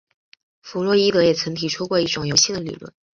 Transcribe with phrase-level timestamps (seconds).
[0.63, 2.91] 弗洛伊德也曾提出过一种游戏的理论。